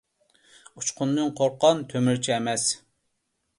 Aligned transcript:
ئۇچقۇندىن 0.81 1.29
قورققان 1.41 1.85
تۆمۈرچى 1.93 2.35
ئەمەس. 2.39 2.67